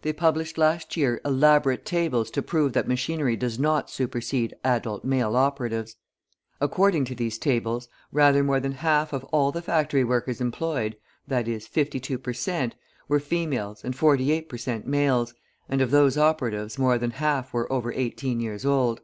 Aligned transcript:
They 0.00 0.14
published 0.14 0.56
last 0.56 0.96
year 0.96 1.20
elaborate 1.26 1.84
tables 1.84 2.30
to 2.30 2.40
prove 2.40 2.72
that 2.72 2.88
machinery 2.88 3.36
does 3.36 3.58
not 3.58 3.90
supersede 3.90 4.54
adult 4.64 5.04
male 5.04 5.36
operatives. 5.36 5.96
According 6.58 7.04
to 7.04 7.14
these 7.14 7.36
tables, 7.36 7.86
rather 8.12 8.42
more 8.42 8.60
than 8.60 8.72
half 8.72 9.12
of 9.12 9.24
all 9.24 9.52
the 9.52 9.60
factory 9.60 10.04
workers 10.04 10.40
employed, 10.40 10.96
viz., 11.28 11.66
52 11.66 12.16
per 12.16 12.32
cent., 12.32 12.76
were 13.08 13.20
females 13.20 13.84
and 13.84 13.94
48 13.94 14.48
per 14.48 14.56
cent. 14.56 14.86
males, 14.86 15.34
and 15.68 15.82
of 15.82 15.90
those 15.90 16.16
operatives 16.16 16.78
more 16.78 16.96
than 16.96 17.10
half 17.10 17.52
were 17.52 17.70
over 17.70 17.92
eighteen 17.92 18.40
years 18.40 18.64
old. 18.64 19.02